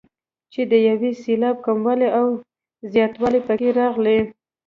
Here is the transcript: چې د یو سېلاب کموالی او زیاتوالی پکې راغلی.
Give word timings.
چې 0.53 0.61
د 0.71 0.73
یو 0.87 0.97
سېلاب 1.23 1.55
کموالی 1.65 2.09
او 2.19 2.27
زیاتوالی 2.93 3.41
پکې 3.47 3.69
راغلی. 3.79 4.19